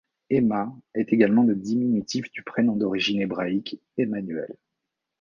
[0.31, 4.55] Emma est également le diminutif du prénom d'origine hébraïque Emmanuelle.